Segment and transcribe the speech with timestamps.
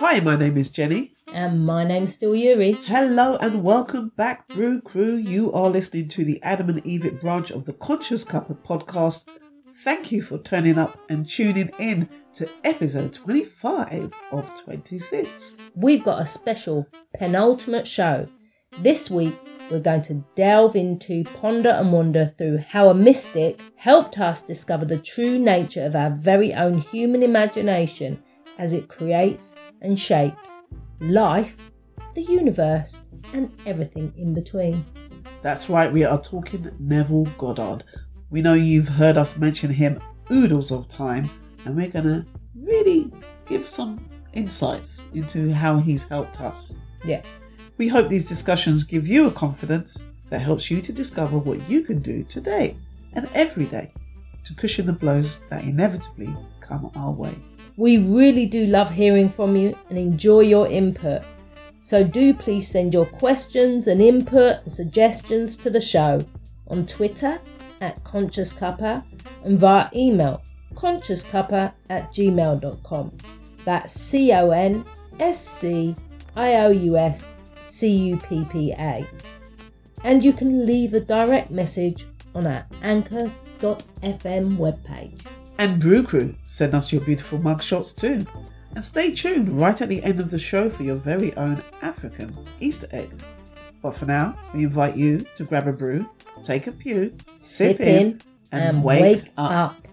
[0.00, 1.12] Hi, my name is Jenny.
[1.34, 2.74] And my name's still Eury.
[2.86, 5.16] Hello and welcome back, Brew Crew.
[5.16, 9.26] You are listening to the Adam and Eve branch of the Conscious Cuppa podcast.
[9.84, 15.56] Thank you for turning up and tuning in to episode 25 of 26.
[15.74, 16.86] We've got a special
[17.18, 18.26] penultimate show.
[18.78, 19.36] This week,
[19.70, 24.86] we're going to delve into, ponder, and wonder through how a mystic helped us discover
[24.86, 28.22] the true nature of our very own human imagination
[28.60, 30.60] as it creates and shapes
[31.00, 31.56] life,
[32.14, 33.00] the universe,
[33.32, 34.84] and everything in between.
[35.42, 37.84] That's right, we are talking Neville Goddard.
[38.28, 39.98] We know you've heard us mention him
[40.30, 41.30] oodles of time,
[41.64, 43.10] and we're going to really
[43.46, 46.76] give some insights into how he's helped us.
[47.02, 47.22] Yeah.
[47.78, 51.80] We hope these discussions give you a confidence that helps you to discover what you
[51.80, 52.76] can do today
[53.14, 53.94] and every day
[54.44, 57.34] to cushion the blows that inevitably come our way.
[57.76, 61.22] We really do love hearing from you and enjoy your input.
[61.80, 66.20] So do please send your questions and input and suggestions to the show
[66.68, 67.40] on Twitter
[67.80, 69.04] at Conscious Cuppa
[69.44, 70.42] and via email
[70.74, 73.12] consciouscuppa at gmail.com.
[73.64, 74.84] That's C O N
[75.18, 75.94] S C
[76.36, 79.06] I O U S C U P P A.
[80.04, 85.20] And you can leave a direct message on our anchor.fm webpage.
[85.60, 88.26] And Brew Crew, send us your beautiful mugshots too.
[88.74, 92.34] And stay tuned right at the end of the show for your very own African
[92.60, 93.10] Easter egg.
[93.82, 96.08] But for now, we invite you to grab a brew,
[96.42, 98.20] take a pew, sip, Sip in, in
[98.52, 99.50] and, and wake, wake up.
[99.50, 99.88] up.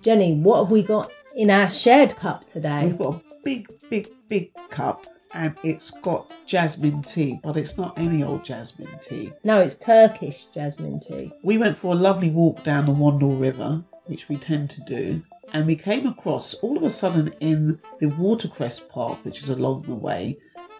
[0.00, 2.86] Jenny, what have we got in our shared cup today?
[2.86, 7.98] We've got a big, big, big cup and it's got jasmine tea, but it's not
[7.98, 9.32] any old jasmine tea.
[9.42, 11.32] No, it's Turkish jasmine tea.
[11.42, 15.22] We went for a lovely walk down the Wandle River, which we tend to do,
[15.52, 19.82] and we came across all of a sudden in the Watercress Park, which is along
[19.82, 20.38] the way,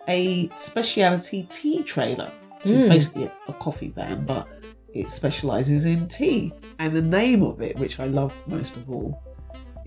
[0.08, 2.30] a specialty tea trailer,
[2.62, 2.88] which is Mm.
[2.88, 4.46] basically a, a coffee van, but
[4.92, 6.52] it specializes in tea.
[6.78, 9.20] And the name of it, which I loved most of all,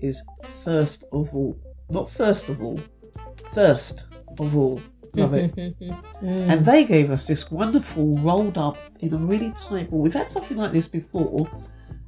[0.00, 0.22] is
[0.64, 1.56] First of All.
[1.90, 2.80] Not First of All,
[3.54, 4.04] Thirst
[4.38, 4.80] of All.
[5.14, 5.56] Love it.
[5.56, 6.02] Mm.
[6.22, 10.00] And they gave us this wonderful rolled up in a really tight ball.
[10.00, 11.48] We've had something like this before,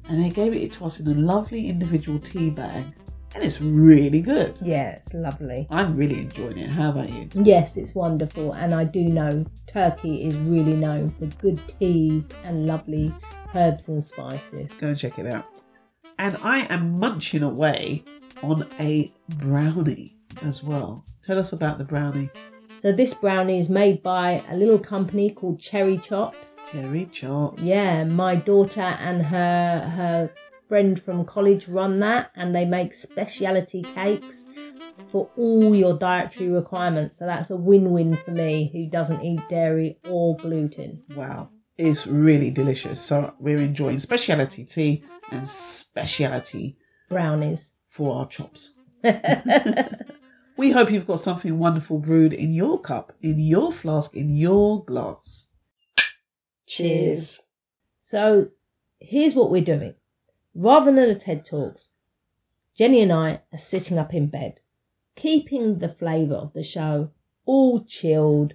[0.09, 2.85] and they gave it to us in a lovely individual tea bag,
[3.33, 4.59] and it's really good.
[4.61, 5.67] yeah, it's lovely.
[5.71, 6.69] I'm really enjoying it.
[6.69, 7.27] How about you?
[7.33, 12.67] Yes, it's wonderful, and I do know Turkey is really known for good teas and
[12.67, 13.11] lovely
[13.55, 14.69] herbs and spices.
[14.79, 15.45] Go and check it out.
[16.19, 18.03] And I am munching away
[18.43, 20.11] on a brownie
[20.43, 21.05] as well.
[21.23, 22.29] Tell us about the brownie.
[22.77, 26.57] So this brownie is made by a little company called Cherry Chops.
[26.71, 27.61] Cherry chops.
[27.61, 30.33] Yeah, my daughter and her her
[30.67, 34.45] friend from college run that, and they make specialty cakes
[35.09, 37.17] for all your dietary requirements.
[37.17, 41.03] So that's a win-win for me, who doesn't eat dairy or gluten.
[41.15, 41.49] Wow.
[41.77, 43.01] It's really delicious.
[43.01, 46.77] So we're enjoying specialty tea and specialty
[47.09, 47.70] Brownies.
[47.91, 48.71] For our chops.
[50.57, 54.83] We hope you've got something wonderful brewed in your cup, in your flask, in your
[54.83, 55.47] glass.
[56.67, 57.47] Cheers.
[58.01, 58.49] So
[58.99, 59.95] here's what we're doing.
[60.53, 61.89] Rather than a TED Talks,
[62.75, 64.59] Jenny and I are sitting up in bed,
[65.15, 67.09] keeping the flavour of the show
[67.45, 68.53] all chilled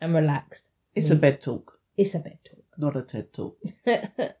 [0.00, 0.68] and relaxed.
[0.94, 2.64] It's a bed talk, It's a bed talk.
[2.76, 3.58] not a TED talk.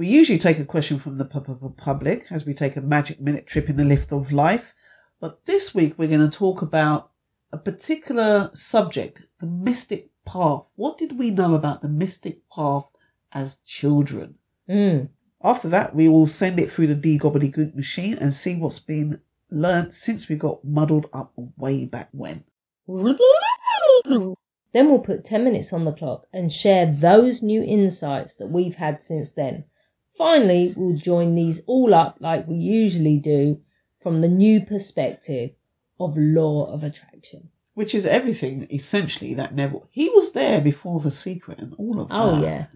[0.00, 2.80] We usually take a question from the pu- pu- pu- public as we take a
[2.80, 4.72] magic minute trip in the lift of life.
[5.20, 7.10] But this week we're going to talk about
[7.52, 10.70] a particular subject, the mystic path.
[10.74, 12.86] What did we know about the mystic path
[13.32, 14.36] as children?
[14.66, 15.10] mm.
[15.44, 19.20] After that, we will send it through the D gobbledygook machine and see what's been
[19.50, 22.44] learnt since we got muddled up way back when.
[24.72, 28.76] Then we'll put 10 minutes on the clock and share those new insights that we've
[28.76, 29.64] had since then.
[30.20, 33.58] Finally, we'll join these all up like we usually do
[33.96, 35.52] from the new perspective
[35.98, 37.48] of law of attraction.
[37.72, 42.08] Which is everything essentially that Neville he was there before the secret and all of
[42.10, 42.38] oh, that.
[42.38, 42.66] Oh, yeah.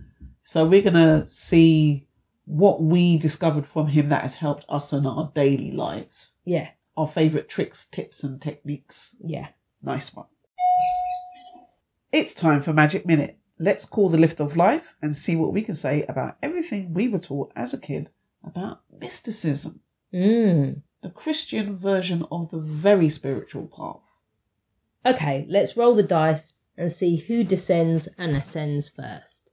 [0.44, 2.08] So we're gonna see
[2.46, 6.36] what we discovered from him that has helped us in our daily lives.
[6.46, 6.70] Yeah.
[6.96, 9.16] Our favourite tricks, tips and techniques.
[9.20, 9.48] Yeah.
[9.82, 10.28] Nice one.
[12.10, 13.38] It's time for Magic Minute.
[13.58, 17.08] Let's call the lift of life and see what we can say about everything we
[17.08, 18.10] were taught as a kid
[18.42, 19.80] about mysticism,
[20.12, 20.82] Mm.
[21.02, 24.02] the Christian version of the very spiritual path.
[25.06, 29.50] Okay, let's roll the dice and see who descends and ascends first.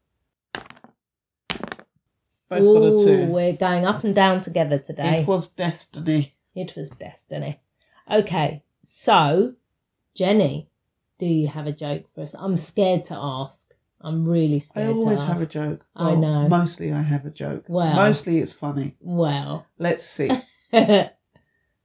[2.49, 3.25] Both got a two.
[3.27, 5.21] we're going up and down together today.
[5.21, 6.35] It was destiny.
[6.53, 7.61] It was destiny.
[8.11, 9.53] Okay, So,
[10.15, 10.69] Jenny,
[11.19, 12.33] do you have a joke for us?
[12.37, 13.70] I'm scared to ask.
[14.03, 14.77] I'm really stoked.
[14.79, 15.85] I always have a joke.
[15.95, 16.47] I know.
[16.47, 17.65] Mostly I have a joke.
[17.67, 17.95] Well.
[17.95, 18.95] Mostly it's funny.
[18.99, 20.29] Well, Let's see.
[20.71, 21.11] there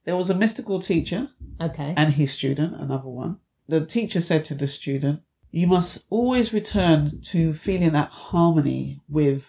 [0.05, 1.29] was a mystical teacher
[1.61, 1.93] Okay.
[1.97, 3.37] and his student, another one.
[3.67, 5.21] The teacher said to the student,
[5.51, 9.43] You must always return to feeling that harmony with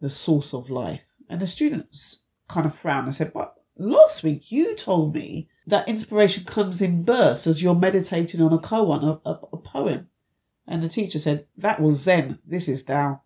[0.00, 1.02] the source of life.
[1.28, 5.88] And the students kind of frowned and said, But last week you told me that
[5.88, 10.08] inspiration comes in bursts as you're meditating on a koan, a, a, a poem.
[10.66, 12.38] And the teacher said, That was Zen.
[12.46, 13.20] This is Tao.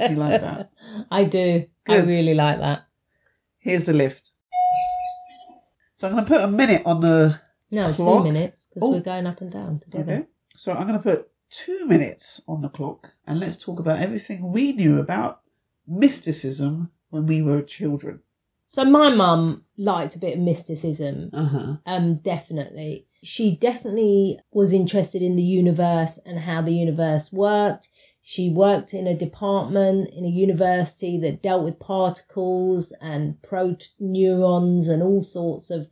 [0.00, 0.70] You like that?
[1.10, 1.66] I do.
[1.88, 2.86] I really like that.
[3.58, 4.30] Here's the lift.
[5.96, 7.40] So I'm going to put a minute on the
[7.70, 8.24] No, Clock?
[8.24, 8.92] two minutes because Oh.
[8.92, 10.12] we're going up and down together.
[10.12, 10.26] Okay.
[10.56, 14.52] So I'm going to put two minutes on the clock and let's talk about everything
[14.52, 15.40] we knew about
[15.86, 18.20] mysticism when we were children.
[18.68, 21.30] So my mum liked a bit of mysticism.
[21.32, 21.76] Uh huh.
[21.86, 23.06] Um, definitely.
[23.22, 27.88] She definitely was interested in the universe and how the universe worked.
[28.22, 34.88] She worked in a department in a university that dealt with particles and prot neurons
[34.88, 35.88] and all sorts of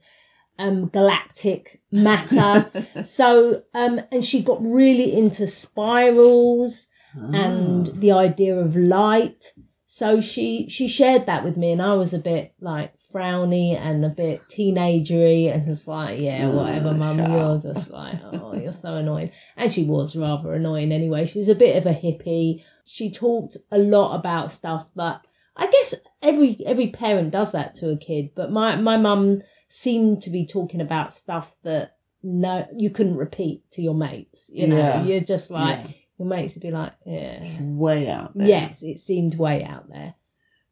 [0.59, 2.71] um, galactic matter.
[3.05, 6.87] so, um, and she got really into spirals
[7.19, 7.31] Ah.
[7.33, 9.53] and the idea of light.
[9.87, 14.05] So she she shared that with me, and I was a bit like frowny and
[14.05, 17.17] a bit teenagery, and was like, yeah, Oh, whatever, mum.
[17.17, 19.31] shut You're just like, oh, you're so annoying.
[19.57, 21.27] And she was rather annoying anyway.
[21.27, 22.63] She was a bit of a hippie.
[22.85, 25.23] She talked a lot about stuff that
[25.57, 30.23] I guess every every parent does that to a kid, but my my mum seemed
[30.23, 34.51] to be talking about stuff that no you couldn't repeat to your mates.
[34.53, 35.03] You know, Yeah.
[35.05, 35.91] you're just like Yeah.
[36.19, 37.57] your mates would be like, yeah.
[37.63, 38.47] way out there.
[38.47, 40.15] Yes, it seemed way out there.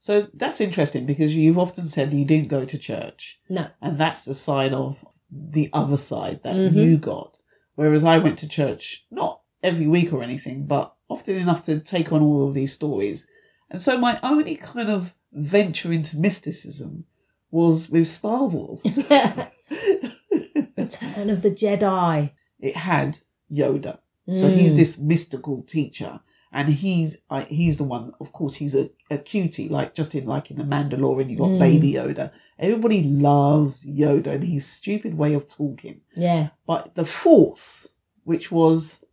[0.05, 3.69] So that's interesting because you've often said you didn't go to church, No.
[3.81, 6.75] and that's the side of the other side that Mhm.
[6.75, 7.39] you got.
[7.75, 12.13] Whereas I went to church not every week or anything, but often enough to take
[12.13, 13.27] on all of these stories.
[13.71, 17.07] And so my only kind of venture into mysticism
[17.51, 18.85] was with Star Wars.
[20.77, 22.31] Return of the Jedi.
[22.61, 23.19] it had
[23.51, 24.01] Yoda.
[24.33, 24.77] So he's Mm.
[24.77, 26.21] this mystical teacher,
[26.55, 28.13] and he's I he's the one.
[28.21, 31.49] Of course, he's a, a cutie, like just in like in the Mandalorian, you got
[31.49, 31.59] Mm.
[31.59, 32.31] Baby Yoda.
[32.61, 36.01] Everybody loves Yoda and his stupid way of talking.
[36.15, 36.51] Yeah.
[36.65, 39.05] But the Force, which was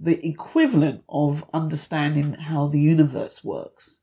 [0.00, 4.00] the equivalent of understanding how the universe works,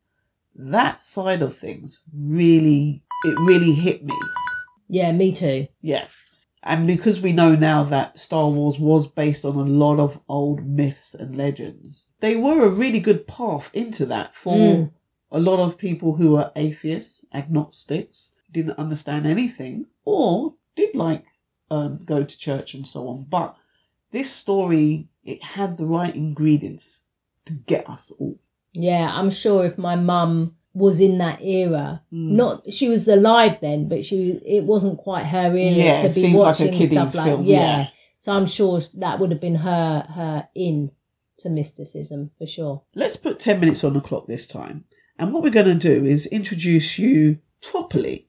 [0.56, 4.18] that side of things really it really hit me.
[4.88, 5.68] Yeah, me too.
[5.81, 6.07] Yeah.
[6.63, 10.66] And because we know now that Star Wars was based on a lot of old
[10.66, 14.92] myths and legends, they were a really good path into that for Mm.
[15.31, 21.24] a lot of people who were atheists, agnostics, didn't understand anything, or did like
[21.69, 23.25] um, go to church and so on.
[23.30, 23.56] But
[24.12, 27.02] this story, it had the right ingredients
[27.46, 28.40] to get us all.
[28.74, 32.31] Yeah, I'm sure if my mum was in that era, Mm.
[32.31, 36.16] not she was alive then, but she it wasn't quite her era Yeah, to it
[36.16, 37.60] be seems like a watching stuff like film, yeah.
[37.60, 37.88] yeah.
[38.20, 40.92] So I'm sure that would have been her her in
[41.39, 42.84] to mysticism for sure.
[42.95, 44.86] let's put 10 minutes on the clock this time.
[45.19, 48.28] And what we're going to do is introduce you properly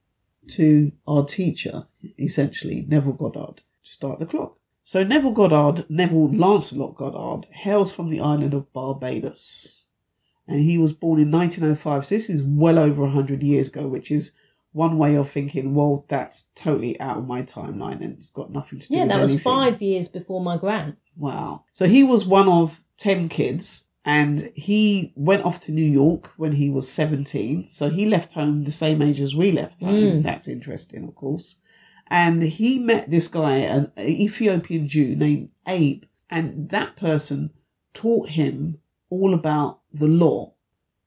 [0.49, 1.87] to our teacher,
[2.19, 3.63] essentially, Neville Goddard.
[3.83, 4.57] Start the clock.
[4.85, 9.85] So, Neville Goddard, Neville Lancelot Goddard, hails from the island of Barbados.
[10.47, 12.07] And he was born in 1905.
[12.07, 14.33] So, this is well over 100 years ago, which is
[14.79, 18.79] one way of thinking, well, that's totally out of my timeline and it's got nothing
[18.79, 19.45] to do Yeah, with that was anything.
[19.53, 20.97] five years before my gran.
[21.17, 21.65] Wow.
[21.73, 26.53] So he was one of 10 kids and he went off to New York when
[26.53, 27.69] he was 17.
[27.69, 29.95] So he left home the same age as we left home.
[29.95, 30.23] Mm.
[30.23, 31.57] That's interesting, of course.
[32.07, 37.51] And he met this guy, an Ethiopian Jew named Abe, and that person
[37.95, 38.79] taught him
[39.11, 40.55] all about the law.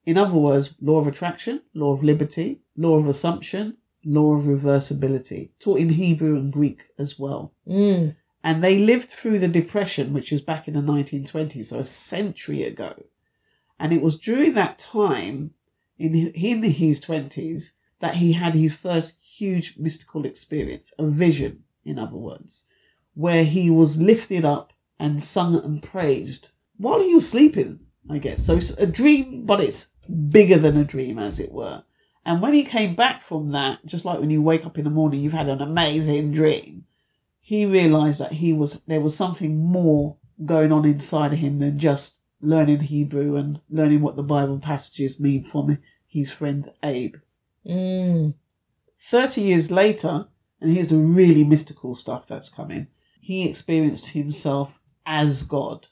[0.05, 5.49] In other words, law of attraction, law of liberty, law of assumption, law of reversibility.
[5.59, 8.15] Taught in Hebrew and Greek as well Mm.
[8.43, 12.63] and they lived through the depression which was back in the 1920s so a century
[12.63, 12.93] ago
[13.79, 15.51] and it was during that time
[15.99, 21.99] in in his 20s that he had his first huge mystical experience a vision in
[21.99, 22.65] other words
[23.13, 27.79] where he was lifted up and sung and praised while he was sleeping
[28.09, 29.89] i guess so it's a dream but it's
[30.29, 31.83] bigger than a dream as it were
[32.25, 34.89] and when he came back from that just like when you wake up in the
[34.89, 36.85] morning you've had an amazing dream
[37.39, 41.77] he realized that he was there was something more going on inside of him than
[41.77, 45.77] just learning Hebrew and learning what the Bible passages mean from
[46.07, 47.15] his friend Abe.
[47.65, 48.33] Mm.
[49.09, 50.27] 30 years later,
[50.59, 52.87] and here's the really mystical stuff that's coming,
[53.19, 55.87] he experienced himself as God.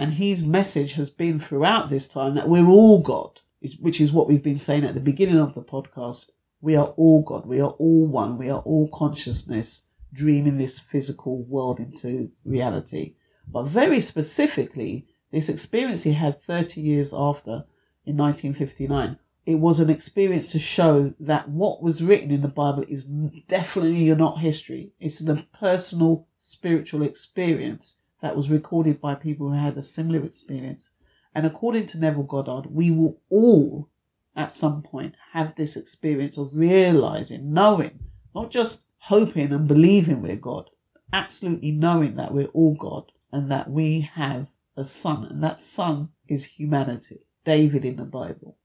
[0.00, 3.42] And his message has been throughout this time that we're all God,
[3.80, 6.30] which is what we've been saying at the beginning of the podcast.
[6.62, 7.44] We are all God.
[7.44, 8.38] We are all one.
[8.38, 13.16] We are all consciousness dreaming this physical world into reality.
[13.46, 17.66] But very specifically, this experience he had 30 years after
[18.06, 22.86] in 1959, it was an experience to show that what was written in the Bible
[22.88, 23.04] is
[23.48, 24.92] definitely not history.
[24.98, 30.90] It's a personal spiritual experience that was recorded by people who had a similar experience.
[31.34, 33.88] And according to Neville Goddard, we will all
[34.36, 37.98] at some point have this experience of realizing, knowing,
[38.34, 40.70] not just hoping and believing we're God,
[41.12, 46.08] absolutely knowing that we're all God and that we have a son, and that son
[46.28, 48.56] is humanity, David in the Bible.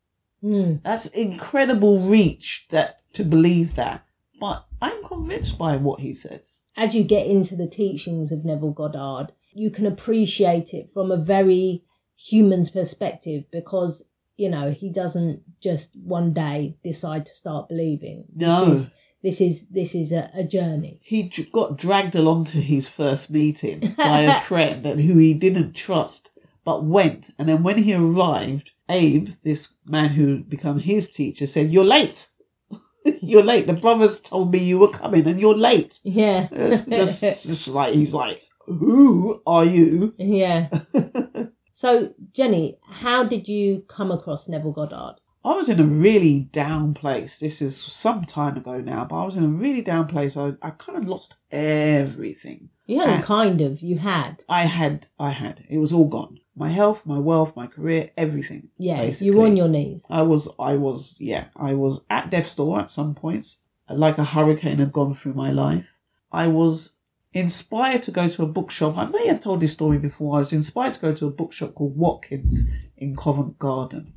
[0.43, 0.81] Mm.
[0.83, 4.05] That's incredible reach that to believe that.
[4.39, 6.61] But I'm convinced by what he says.
[6.75, 11.17] As you get into the teachings of Neville Goddard, you can appreciate it from a
[11.17, 11.83] very
[12.15, 14.03] human perspective because,
[14.37, 18.25] you know, he doesn't just one day decide to start believing.
[18.35, 18.65] No.
[18.65, 18.91] This is,
[19.23, 20.99] this is this is a, a journey.
[21.01, 25.33] He d- got dragged along to his first meeting by a friend and who he
[25.33, 26.31] didn't trust,
[26.63, 27.31] but went.
[27.39, 32.27] And then when he arrived, Abe, this man who become his teacher, said, "You're late.
[33.21, 33.65] you're late.
[33.65, 36.47] The brothers told me you were coming, and you're late." Yeah.
[36.51, 40.69] It's just, it's just like he's like, "Who are you?" yeah.
[41.77, 45.15] So, Jenny, how did you come across Neville Goddard?
[45.43, 47.37] I was in a really down place.
[47.37, 50.37] This is some time ago now, but I was in a really down place.
[50.37, 52.69] I, I kind of lost everything.
[52.87, 54.43] You Uh, kind of, you had.
[54.47, 55.65] I had, I had.
[55.69, 56.39] It was all gone.
[56.55, 58.69] My health, my wealth, my career, everything.
[58.77, 59.27] Yeah, basically.
[59.27, 60.05] you were on your knees.
[60.09, 63.57] I was, I was, yeah, I was at death's door at some points.
[63.89, 65.89] Like a hurricane had gone through my life.
[66.31, 66.91] I was
[67.35, 68.97] inspired to go to a bookshop.
[68.97, 70.37] I may have told this story before.
[70.37, 72.63] I was inspired to go to a bookshop called Watkins
[72.95, 74.13] in Covent Garden.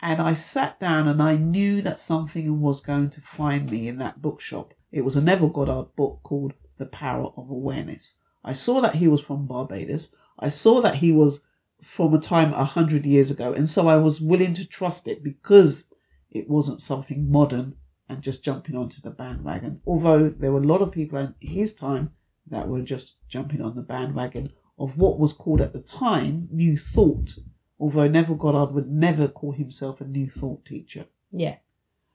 [0.00, 3.98] And I sat down and I knew that something was going to find me in
[3.98, 4.72] that bookshop.
[4.90, 8.14] It was a Neville Goddard book called The Power of Awareness.
[8.42, 10.14] I saw that he was from Barbados.
[10.38, 11.42] I saw that he was
[11.82, 13.52] from a time a hundred years ago.
[13.52, 15.92] And so I was willing to trust it because
[16.30, 17.74] it wasn't something modern
[18.08, 19.82] and just jumping onto the bandwagon.
[19.86, 22.12] Although there were a lot of people in his time
[22.50, 26.76] that were just jumping on the bandwagon of what was called at the time New
[26.76, 27.38] Thought.
[27.80, 31.06] Although Neville Goddard would never call himself a New Thought teacher.
[31.32, 31.56] Yeah.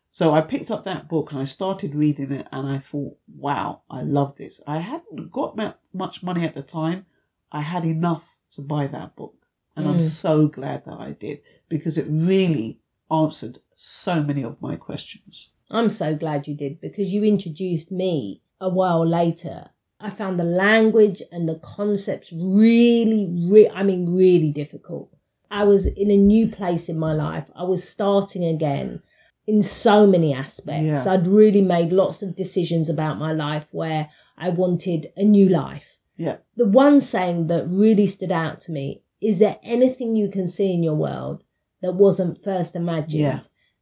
[0.10, 3.82] So I picked up that book and I started reading it and I thought, wow,
[3.90, 4.62] I love this.
[4.68, 5.58] I hadn't got
[5.94, 7.06] much money at the time.
[7.52, 9.36] I had enough to buy that book.
[9.76, 10.02] And I'm Mm.
[10.02, 15.50] so glad that I did because it really answered so many of my questions.
[15.72, 19.72] I'm so glad you did because you introduced me a while later.
[20.04, 25.16] I found the language and the concepts really, re- I mean, really difficult.
[25.50, 27.46] I was in a new place in my life.
[27.56, 29.02] I was starting again
[29.48, 30.86] in so many aspects.
[30.86, 31.14] Yeah.
[31.14, 35.86] I'd really made lots of decisions about my life where I wanted a new life.
[36.18, 36.38] Yeah.
[36.58, 40.74] The one saying that really stood out to me is there anything you can see
[40.74, 41.44] in your world
[41.82, 43.22] that wasn't first imagined?
[43.22, 43.40] Yeah.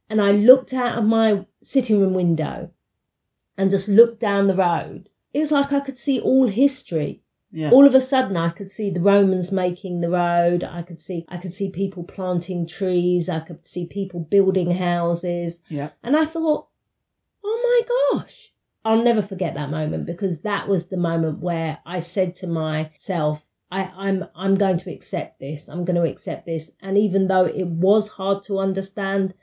[0.08, 2.70] And I looked out of my sitting room window
[3.58, 5.08] and just looked down the road.
[5.32, 7.22] It was like I could see all history.
[7.50, 7.70] Yeah.
[7.70, 10.64] All of a sudden I could see the Romans making the road.
[10.64, 13.28] I could see I could see people planting trees.
[13.28, 15.60] I could see people building houses.
[15.68, 15.90] Yeah.
[16.02, 16.68] And I thought,
[17.44, 18.52] oh my gosh.
[18.84, 23.44] I'll never forget that moment because that was the moment where I said to myself,
[23.70, 25.68] I, I'm I'm going to accept this.
[25.68, 26.70] I'm going to accept this.
[26.80, 29.34] And even though it was hard to understand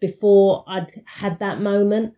[0.00, 2.14] before I'd had that moment,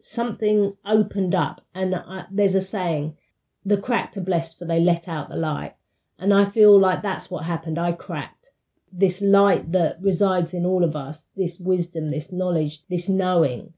[0.00, 1.64] something opened up.
[1.74, 3.16] And I, there's a saying,
[3.64, 5.74] the cracked are blessed for they let out the light.
[6.18, 7.78] And I feel like that's what happened.
[7.78, 8.50] I cracked
[8.92, 13.74] this light that resides in all of us, this wisdom, this knowledge, this knowing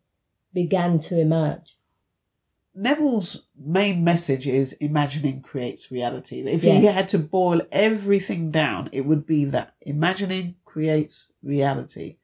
[0.55, 1.77] began to emerge.
[2.75, 6.41] Neville's main message is imagining creates reality.
[6.41, 12.17] If he had to boil everything down, it would be that imagining creates reality.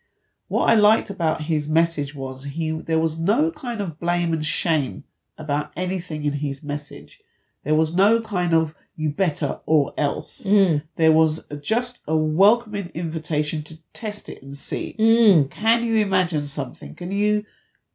[0.49, 4.45] What I liked about his message was he there was no kind of blame and
[4.47, 5.05] shame
[5.38, 7.21] about anything in his message.
[7.65, 10.47] There was no kind of you better or else.
[10.47, 14.95] Mm, There was just a welcoming invitation to test it and see.
[14.99, 16.95] mm, Can you imagine something?
[16.95, 17.45] Can you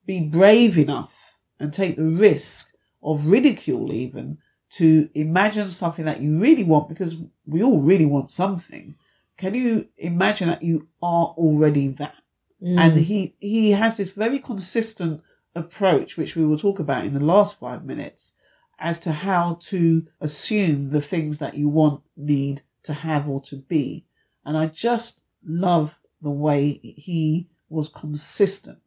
[0.06, 1.14] be brave enough
[1.60, 4.38] and take the risk of ridicule even
[4.72, 7.16] to imagine something that you really want because
[7.46, 8.96] we all really want something.
[9.38, 12.14] Can you imagine that you are already that?
[12.62, 12.78] Mm.
[12.78, 15.22] And he he has this very consistent
[15.56, 18.34] approach, which we will talk about in the last five minutes,
[18.80, 23.58] as to how to assume the things that you want, need to have, or to
[23.58, 24.06] be.
[24.46, 28.80] And I just love the way he was consistent.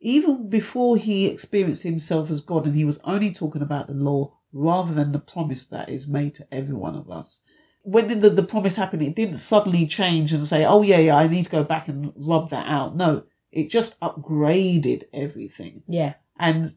[0.00, 4.32] Even before he experienced himself as God, and he was only talking about the law
[4.52, 7.40] rather than the promise that is made to every one of us.
[7.84, 9.00] When the, the promise happen?
[9.02, 12.12] it didn't suddenly change and say, oh, yeah, yeah, I need to go back and
[12.16, 12.96] rub that out.
[12.96, 15.82] No, it just upgraded everything.
[15.86, 16.14] Yeah.
[16.38, 16.74] And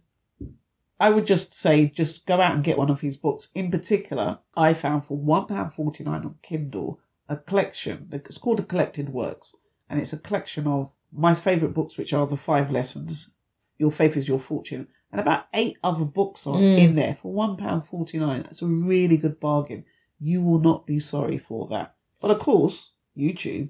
[1.00, 3.48] I would just say, just go out and get one of his books.
[3.56, 7.00] In particular, I found for £1.49 on Kindle
[7.30, 8.08] a collection.
[8.12, 9.56] It's called The Collected Works.
[9.90, 13.30] And it's a collection of my favourite books, which are The Five Lessons,
[13.78, 16.78] Your Faith is Your Fortune, and about eight other books are Mm.
[16.78, 18.44] in there for £1.49.
[18.44, 19.86] That's a really good bargain.
[20.20, 21.96] You will not be sorry for that.
[22.22, 23.70] But of course, YouTube,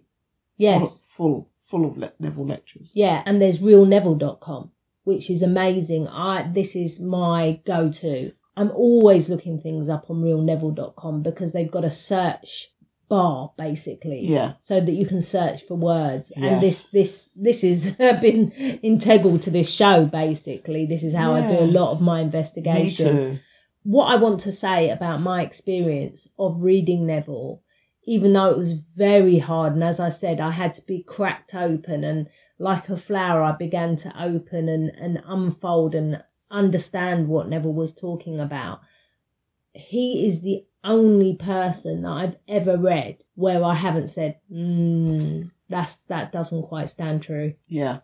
[0.58, 0.80] Yes.
[1.16, 2.92] full, full, full of le- Neville lectures.
[2.94, 4.72] Yeah, and there's realneville.com,
[5.04, 6.08] which is amazing.
[6.08, 8.32] I this is my go-to.
[8.56, 12.70] I'm always looking things up on realneville.com because they've got a search
[13.10, 14.22] bar basically.
[14.26, 14.54] Yeah.
[14.60, 16.32] So that you can search for words.
[16.36, 16.52] Yes.
[16.54, 18.52] And this this this has been
[18.82, 20.86] integral to this show basically.
[20.86, 23.40] This is how I do a lot of my Me investigation too.
[23.88, 27.62] What I want to say about my experience of reading Neville,
[28.04, 31.56] even though it was very hard, and as I said, I had to be cracked
[31.56, 32.28] open, and
[32.60, 37.94] like a flower, I began to open and, and unfold and understand what Neville was
[37.94, 38.82] talking about.
[39.72, 45.96] He is the only person that I've ever read where I haven't said, mm, that's
[46.10, 48.00] that doesn't quite stand true Yeah.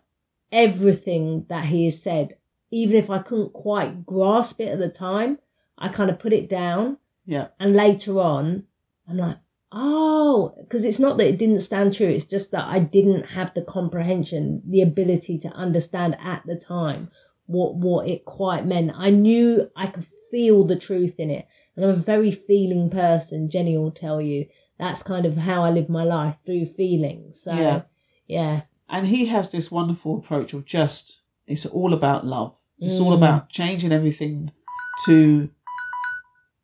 [0.50, 2.36] everything that he has said,
[2.70, 5.38] even if I couldn't quite grasp it at the time,
[5.78, 6.98] I kind of put it down.
[7.26, 7.48] Yeah.
[7.58, 8.64] And later on,
[9.08, 9.38] I'm like,
[9.72, 13.52] oh, because it's not that it didn't stand true, it's just that I didn't have
[13.54, 17.10] the comprehension, the ability to understand at the time
[17.46, 18.92] what what it quite meant.
[18.94, 21.46] I knew I could feel the truth in it.
[21.76, 24.46] And I'm a very feeling person, Jenny will tell you.
[24.78, 27.40] That's kind of how I live my life through feelings.
[27.42, 27.82] So Yeah.
[28.26, 28.62] yeah.
[28.88, 32.56] And he has this wonderful approach of just, it's all about love.
[32.78, 33.16] It's all Mm.
[33.16, 34.52] about changing everything
[35.06, 35.48] to,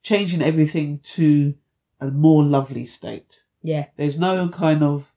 [0.02, 1.54] changing everything to
[2.00, 3.44] a more lovely state.
[3.62, 3.86] Yeah.
[3.96, 5.12] There's no kind of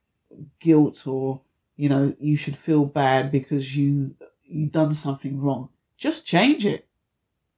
[0.59, 1.41] guilt or,
[1.75, 5.69] you know, you should feel bad because you, you done something wrong.
[5.97, 6.87] Just change it.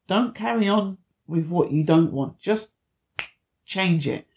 [0.07, 2.39] Don't carry on with what you don't want.
[2.39, 2.73] Just
[3.65, 4.27] change it.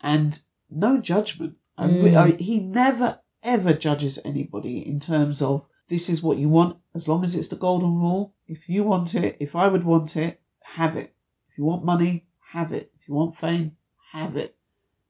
[0.00, 1.56] And no judgment.
[1.76, 2.16] I Mm.
[2.16, 7.08] I, he never ever judges anybody in terms of this is what you want as
[7.08, 8.34] long as it's the golden rule.
[8.46, 11.14] If you want it, if I would want it, have it.
[11.50, 12.90] If you want money, have it.
[13.00, 13.76] If you want fame,
[14.12, 14.56] have it.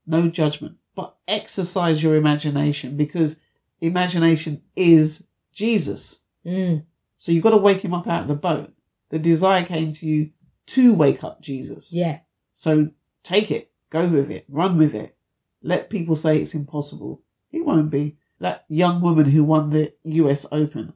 [0.06, 0.76] No judgment.
[0.94, 3.36] But exercise your imagination because
[3.80, 6.22] imagination is Jesus.
[6.44, 6.84] Mm.
[7.16, 8.72] So you've got to wake him up out of the boat.
[9.10, 10.30] The desire came to you
[10.66, 11.92] to wake up Jesus.
[11.92, 12.20] Yeah.
[12.54, 12.90] So
[13.22, 15.16] take it, go with it, run with it.
[15.62, 17.22] Let people say it's impossible.
[17.52, 18.16] It won't be.
[18.40, 20.92] That young woman who won the US Open,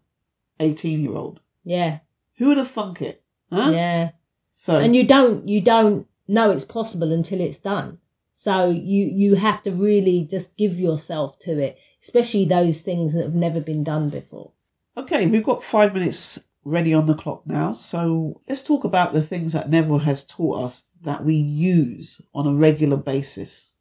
[0.61, 1.40] 18 year old.
[1.64, 1.98] Yeah.
[2.37, 3.22] Who would have thunk it?
[3.50, 3.70] Huh?
[3.70, 4.11] Yeah.
[4.52, 7.98] So, And you don't you don't know it's possible until it's done.
[8.32, 13.22] So you you have to really just give yourself to it, especially those things that
[13.22, 14.52] have never been done before.
[14.96, 17.72] okay, we've got five minutes ready on the clock now.
[17.72, 22.46] So let's talk about the things that Neville has taught us that we use on
[22.46, 23.72] a regular basis.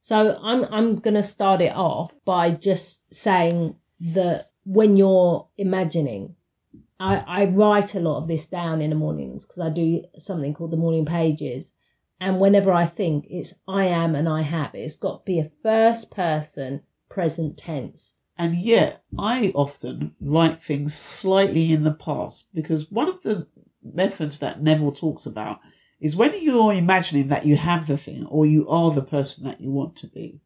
[0.00, 6.34] So I'm I'm gonna start it off by just saying that when you're imagining,
[7.00, 10.54] I, I write a lot of this down in the mornings because I do something
[10.54, 11.72] called the morning pages.
[12.20, 15.50] And whenever I think it's I am and I have, it's got to be a
[15.62, 18.14] first person present tense.
[18.36, 23.46] And yet, I often write things slightly in the past because one of the
[23.82, 25.60] methods that Neville talks about
[26.00, 29.60] is when you're imagining that you have the thing or you are the person that
[29.60, 30.40] you want to be.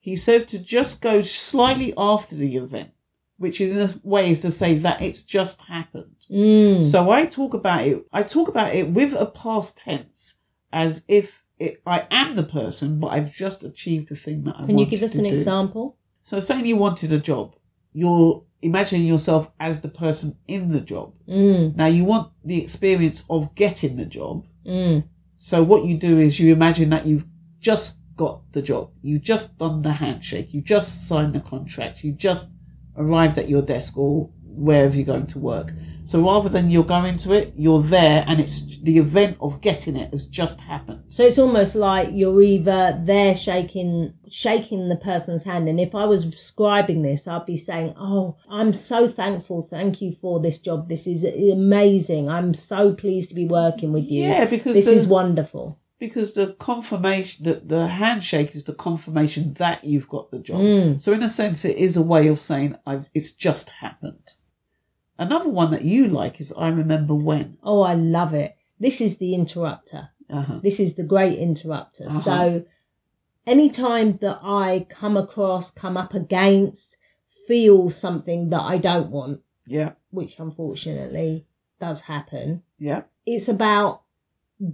[0.00, 2.90] He says to just go slightly after the event,
[3.38, 6.26] which is in a way is to say that it's just happened.
[6.30, 6.84] Mm.
[6.84, 8.04] So I talk about it.
[8.12, 10.34] I talk about it with a past tense,
[10.72, 14.66] as if it, I am the person, but I've just achieved the thing that I.
[14.66, 15.34] Can you give us an do.
[15.34, 15.96] example?
[16.22, 17.56] So, saying you wanted a job,
[17.92, 21.16] you're imagining yourself as the person in the job.
[21.28, 21.76] Mm.
[21.76, 24.46] Now, you want the experience of getting the job.
[24.66, 25.04] Mm.
[25.34, 27.26] So, what you do is you imagine that you've
[27.60, 32.12] just got the job, you've just done the handshake, you just signed the contract, you
[32.12, 32.50] just
[32.96, 35.72] arrived at your desk or wherever you're going to work.
[36.06, 39.96] So rather than you're going to it, you're there, and it's the event of getting
[39.96, 41.02] it has just happened.
[41.08, 46.04] So it's almost like you're either there shaking shaking the person's hand, and if I
[46.04, 49.66] was describing this, I'd be saying, "Oh, I'm so thankful.
[49.68, 50.88] Thank you for this job.
[50.88, 52.30] This is amazing.
[52.30, 54.22] I'm so pleased to be working with you.
[54.22, 59.54] Yeah, because this the- is wonderful." because the confirmation that the handshake is the confirmation
[59.54, 60.60] that you've got the job.
[60.60, 61.00] Mm.
[61.00, 64.34] So in a sense, it is a way of saying I've, it's just happened.
[65.18, 67.58] Another one that you like is I remember when.
[67.62, 68.56] Oh, I love it.
[68.78, 70.10] This is the interrupter.
[70.28, 70.60] Uh-huh.
[70.62, 72.06] This is the great interrupter.
[72.08, 72.20] Uh-huh.
[72.20, 72.64] So,
[73.46, 76.96] anytime that I come across, come up against,
[77.46, 81.46] feel something that I don't want, Yeah, which unfortunately
[81.80, 84.02] does happen, yeah, it's about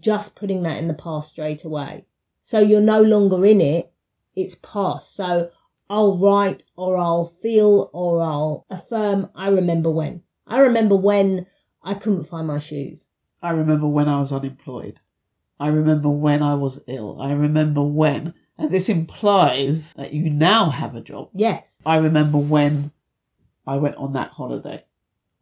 [0.00, 2.06] just putting that in the past straight away.
[2.40, 3.92] So you're no longer in it,
[4.34, 5.14] it's past.
[5.14, 5.50] So
[5.88, 10.22] I'll write or I'll feel or I'll affirm, I remember when.
[10.46, 11.46] I remember when
[11.82, 13.06] I couldn't find my shoes.
[13.42, 15.00] I remember when I was unemployed.
[15.58, 17.20] I remember when I was ill.
[17.20, 18.34] I remember when.
[18.58, 21.30] And this implies that you now have a job.
[21.34, 21.80] Yes.
[21.86, 22.92] I remember when
[23.66, 24.84] I went on that holiday.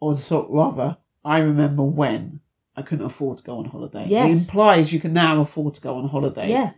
[0.01, 2.41] Or so rather, I remember when
[2.77, 4.07] I couldn't afford to go on holiday.
[4.09, 4.29] Yes.
[4.29, 6.49] It implies you can now afford to go on holiday.
[6.49, 6.73] Yeah.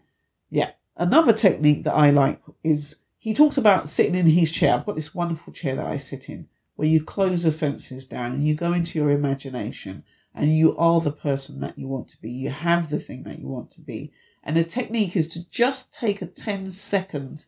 [0.51, 0.71] Yeah.
[0.97, 4.75] Another technique that I like is he talks about sitting in his chair.
[4.75, 8.33] I've got this wonderful chair that I sit in where you close your senses down
[8.33, 10.03] and you go into your imagination
[10.35, 12.31] and you are the person that you want to be.
[12.31, 14.13] You have the thing that you want to be.
[14.43, 17.45] And the technique is to just take a 10 second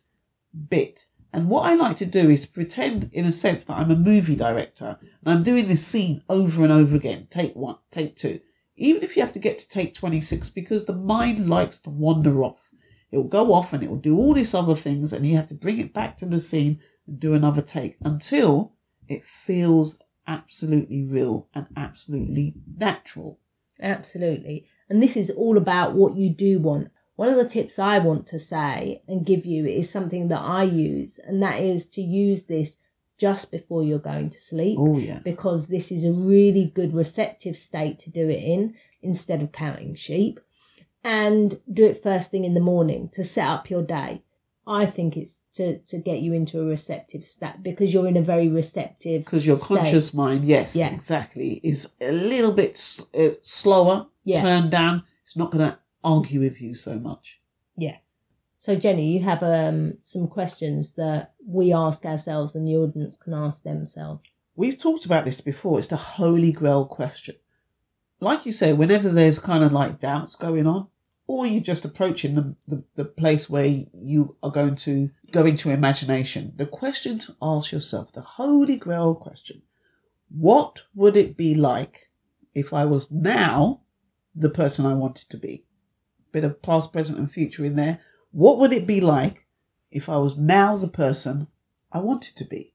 [0.69, 1.07] bit.
[1.33, 4.35] And what I like to do is pretend, in a sense, that I'm a movie
[4.35, 7.27] director and I'm doing this scene over and over again.
[7.29, 8.39] Take one, take two.
[8.77, 12.43] Even if you have to get to take 26, because the mind likes to wander
[12.43, 12.69] off.
[13.11, 15.47] It will go off and it will do all these other things, and you have
[15.47, 18.74] to bring it back to the scene and do another take until
[19.07, 23.39] it feels absolutely real and absolutely natural.
[23.81, 24.65] Absolutely.
[24.89, 26.89] And this is all about what you do want.
[27.15, 30.63] One of the tips I want to say and give you is something that I
[30.63, 32.77] use, and that is to use this
[33.17, 35.19] just before you're going to sleep Oh, yeah.
[35.19, 39.95] because this is a really good receptive state to do it in instead of counting
[39.95, 40.39] sheep.
[41.05, 44.23] And do it first thing in the morning to set up your day.
[44.67, 48.21] I think it's to, to get you into a receptive state because you're in a
[48.21, 49.67] very receptive Because your state.
[49.77, 50.89] conscious mind, yes, Yeah.
[50.93, 52.81] exactly, is a little bit
[53.17, 54.41] uh, slower, Yeah.
[54.41, 55.03] turned down.
[55.23, 57.39] It's not going to argue with you so much.
[57.77, 57.97] Yeah.
[58.59, 63.33] So Jenny, you have um some questions that we ask ourselves and the audience can
[63.35, 64.23] ask themselves.
[64.55, 65.77] We've talked about this before.
[65.77, 67.35] It's the holy grail question.
[68.19, 70.87] Like you say, whenever there's kind of like doubts going on,
[71.27, 75.71] or you're just approaching the, the, the place where you are going to go into
[75.71, 79.61] imagination, the question to ask yourself, the holy grail question,
[80.29, 82.09] what would it be like
[82.53, 83.81] if I was now
[84.35, 85.65] the person I wanted to be?
[86.31, 88.01] Bit of past, present, and future in there.
[88.31, 89.45] What would it be like
[89.91, 91.47] if I was now the person
[91.91, 92.73] I wanted to be?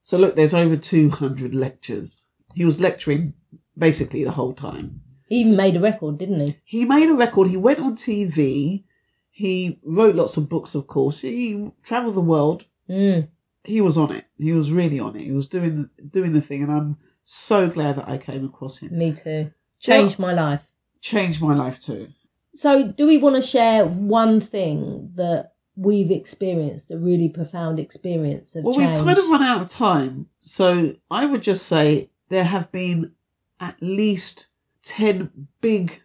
[0.00, 2.28] So look, there's over 200 lectures.
[2.54, 3.34] He was lecturing
[3.76, 5.02] basically the whole time.
[5.26, 6.56] He even made a record, didn't he?
[6.64, 7.48] He made a record.
[7.48, 8.84] He went on TV.
[9.30, 11.20] He wrote lots of books, of course.
[11.20, 12.64] He traveled the world.
[12.88, 13.28] Mm.
[13.64, 14.24] He was on it.
[14.38, 15.24] He was really on it.
[15.24, 18.96] He was doing doing the thing, and I'm so glad that I came across him.
[18.96, 19.50] Me too.
[19.80, 20.62] Changed my life.
[21.00, 22.08] Changed my life too.
[22.54, 28.56] So do we want to share one thing that we've experienced, a really profound experience
[28.56, 28.92] of Well, change?
[28.96, 33.12] we've kind of run out of time, so I would just say there have been
[33.60, 34.46] at least
[34.86, 36.00] ten big,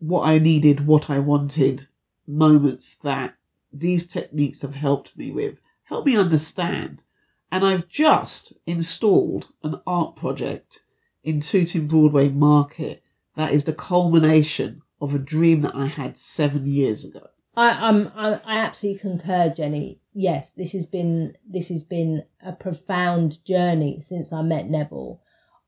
[0.00, 1.86] what I needed, what I wanted
[2.26, 3.34] moments that
[3.72, 7.02] these techniques have helped me with, helped me understand.
[7.52, 10.80] And I've just installed an art project
[11.22, 13.02] in Tooting Broadway Market
[13.36, 17.28] that is the culmination of a dream that I had seven years ago.
[17.56, 20.00] I, I'm, I, I absolutely concur, Jenny.
[20.12, 25.20] Yes, this has been this has been a profound journey since I met Neville.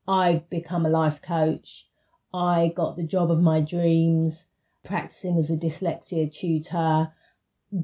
[0.07, 1.86] I've become a life coach.
[2.33, 4.47] I got the job of my dreams,
[4.83, 7.11] practicing as a dyslexia tutor.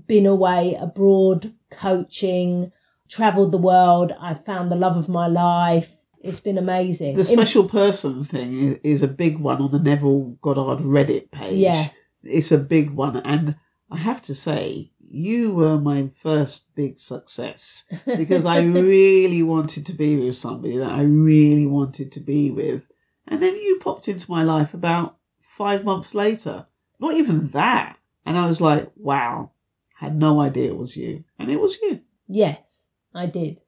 [0.08, 2.72] Been away abroad coaching,
[3.10, 4.14] travelled the world.
[4.20, 5.96] I found the love of my life.
[6.22, 7.16] It's been amazing.
[7.16, 11.32] The In- special person thing is, is a big one on the Neville Goddard Reddit
[11.32, 11.58] page.
[11.58, 11.90] Yeah.
[12.24, 13.18] It's a big one.
[13.18, 13.58] And
[13.92, 19.94] I have to say, you were my first big success because I really wanted to
[19.94, 22.82] be with somebody that I really wanted to be with.
[23.28, 26.66] And then you popped into my life about five months later.
[27.00, 27.98] Not even that.
[28.26, 29.52] And I was like, wow,
[29.96, 31.24] had no idea it was you.
[31.40, 32.02] And it was you.
[32.28, 33.62] yes, I did.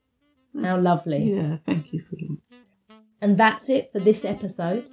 [0.61, 1.23] How lovely.
[1.35, 2.37] Yeah, thank you for that.
[3.21, 4.85] And that's it for this episode.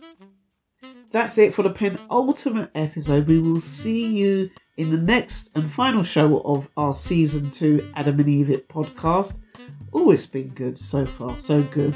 [1.10, 3.26] That's it for the penultimate episode.
[3.26, 8.18] We will see you in the next and final show of our season two Adam
[8.18, 9.38] and Eve It podcast.
[9.92, 11.38] Oh, it's been good so far.
[11.38, 11.94] So good.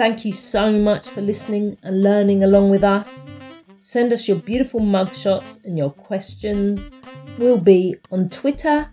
[0.00, 3.26] Thank you so much for listening and learning along with us.
[3.80, 6.90] Send us your beautiful mugshots and your questions.
[7.36, 8.90] We'll be on Twitter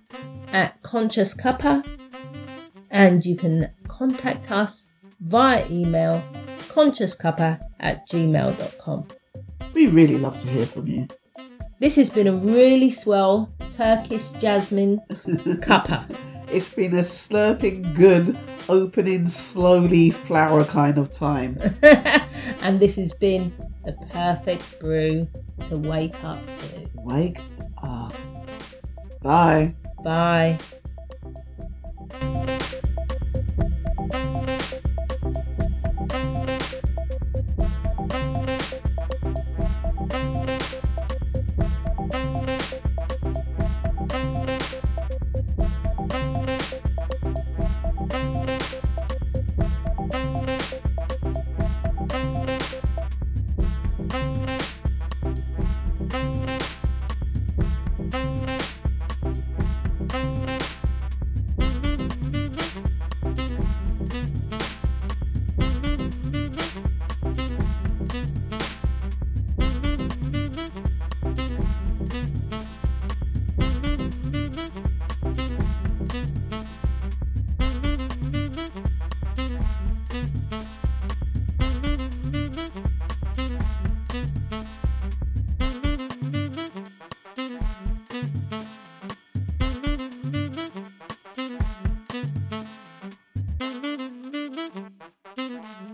[0.52, 1.82] at Conscious Cuppa,
[2.92, 4.88] and you can contact us
[5.22, 6.22] via email
[6.58, 9.08] consciouscuppa at gmail.com.
[9.74, 11.08] We really love to hear from you.
[11.80, 16.14] This has been a really swell Turkish jasmine cuppa.
[16.50, 18.38] It's been a slurping good,
[18.70, 21.60] opening slowly flower kind of time.
[22.62, 23.54] and this has been
[23.86, 25.28] the perfect brew
[25.68, 26.90] to wake up to.
[26.96, 27.40] Wake
[27.84, 28.14] up.
[29.22, 29.76] Bye.
[30.04, 30.58] Bye.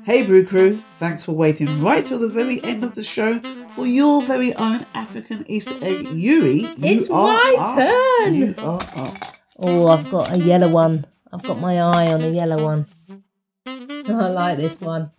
[0.05, 3.39] Hey Brew Crew, thanks for waiting right till the very end of the show
[3.73, 6.61] for your very own African Easter egg, Eury.
[6.61, 7.77] You It's my up.
[7.77, 8.33] turn.
[8.35, 9.37] You are up.
[9.59, 11.05] Oh, I've got a yellow one.
[11.31, 12.85] I've got my eye on a yellow one.
[13.65, 15.11] I like this one.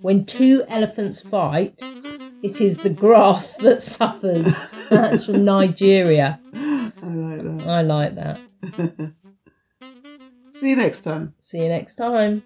[0.00, 1.80] When two elephants fight,
[2.42, 4.52] it is the grass that suffers.
[4.90, 6.40] That's from Nigeria.
[6.54, 7.66] I like that.
[7.68, 8.40] I like that.
[10.58, 11.34] See you next time.
[11.40, 12.42] See you next time.